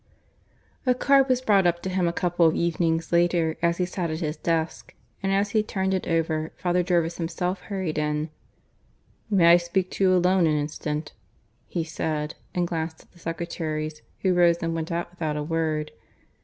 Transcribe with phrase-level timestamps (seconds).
[0.87, 3.85] (III) A card was brought up to him a couple of evenings later as he
[3.85, 8.31] sat at his desk; and as he turned it over Father Jervis himself hurried in.
[9.29, 11.13] "May I speak to you alone an instant?"
[11.67, 15.91] he said; and glanced at the secretaries, who rose and went out without a word.